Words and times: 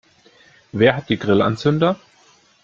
Wer 0.71 0.95
hat 0.95 1.09
die 1.09 1.19
Grillanzünder? 1.19 1.99